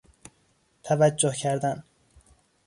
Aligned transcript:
توجه 0.83 1.31
کردن 1.31 1.83